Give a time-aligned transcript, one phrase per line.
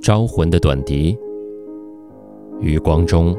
[0.00, 1.16] 招魂的短笛，
[2.60, 3.36] 余光中。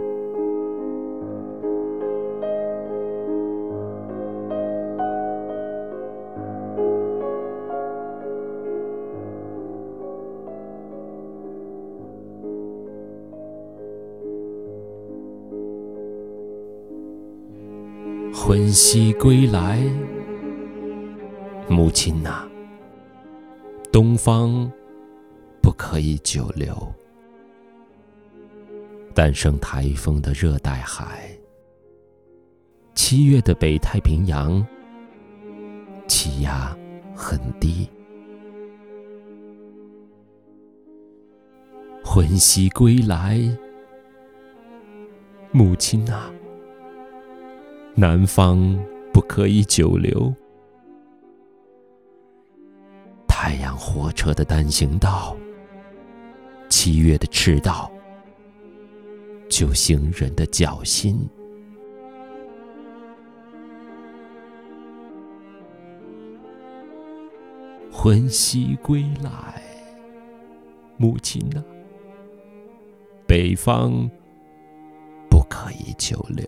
[18.31, 19.79] 魂兮归来，
[21.67, 22.47] 母亲呐，
[23.91, 24.71] 东方
[25.79, 26.93] 可以久留。
[29.15, 31.31] 诞生台风的热带海，
[32.93, 34.65] 七月的北太平洋，
[36.05, 36.77] 气压
[37.15, 37.89] 很低。
[42.03, 43.39] 魂兮归来，
[45.51, 46.29] 母亲呐。
[47.95, 48.77] 南方
[49.13, 50.33] 不可以久留。
[53.27, 55.35] 太阳火车的单行道，
[56.81, 57.91] 七月的赤道，
[59.49, 61.29] 就行人的脚心。
[67.91, 69.61] 魂兮归来，
[70.95, 71.59] 母亲啊，
[73.27, 74.09] 北方
[75.29, 76.47] 不可以久留。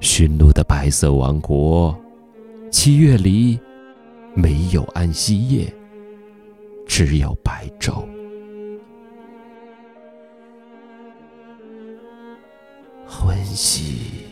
[0.00, 1.96] 驯鹿的白色王国，
[2.72, 3.60] 七月里
[4.34, 5.72] 没有安息夜，
[6.86, 8.06] 只有白昼。
[13.06, 14.26] 欢喜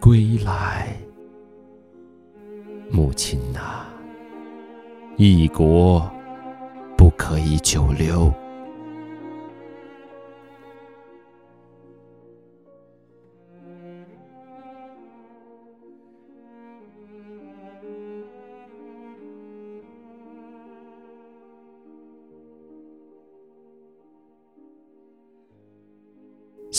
[0.00, 0.96] 归来，
[2.90, 3.88] 母亲啊，
[5.16, 6.10] 异国
[6.96, 8.32] 不可以久留。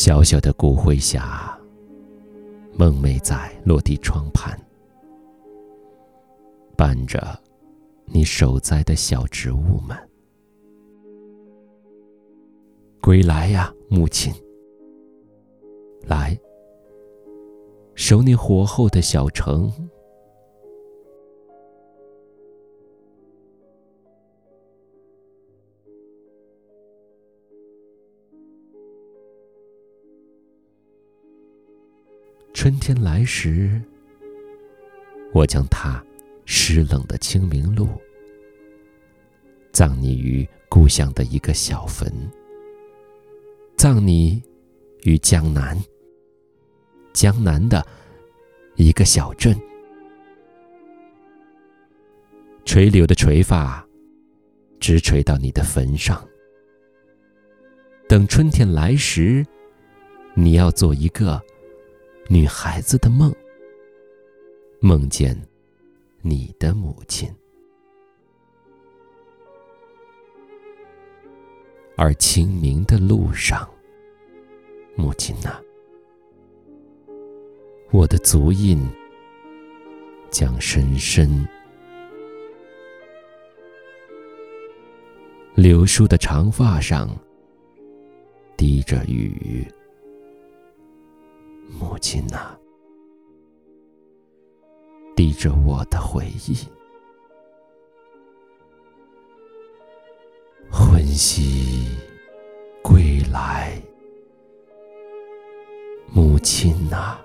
[0.01, 1.53] 小小的骨灰匣，
[2.73, 4.57] 梦寐在落地窗畔，
[6.77, 7.37] 伴着
[8.05, 9.97] 你守栽的小植物们。
[13.01, 14.33] 归来呀，母亲！
[16.07, 16.39] 来，
[17.93, 19.69] 守你火候的小城。
[32.53, 33.81] 春天来时，
[35.33, 36.03] 我将踏
[36.45, 37.87] 湿冷的清明路，
[39.71, 42.11] 葬你于故乡的一个小坟，
[43.77, 44.41] 葬你
[45.03, 45.77] 于江南，
[47.13, 47.85] 江南的
[48.75, 49.57] 一个小镇。
[52.65, 53.87] 垂柳的垂发，
[54.79, 56.27] 直垂到你的坟上。
[58.07, 59.45] 等春天来时，
[60.33, 61.41] 你要做一个。
[62.31, 63.33] 女孩子的梦，
[64.79, 65.35] 梦见
[66.21, 67.27] 你的母亲，
[71.97, 73.67] 而清明的路上，
[74.95, 75.59] 母亲呐，
[77.89, 78.79] 我的足印
[80.29, 81.43] 将深深。
[85.55, 87.09] 柳树的长发上
[88.55, 89.67] 滴着雨。
[91.99, 92.57] 母亲呐，
[95.17, 96.55] 滴着我的回忆，
[100.71, 101.89] 魂兮
[102.81, 103.73] 归来，
[106.13, 107.19] 母亲呐，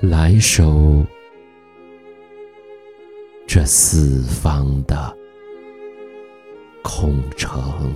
[0.00, 1.04] 来守
[3.46, 5.14] 这四方的
[6.82, 7.94] 空城。